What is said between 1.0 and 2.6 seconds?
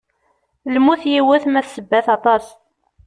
yiwet, ma d ssebbat aṭas.